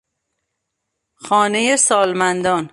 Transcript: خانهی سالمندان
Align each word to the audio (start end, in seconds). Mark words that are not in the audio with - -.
خانهی 1.15 1.77
سالمندان 1.77 2.69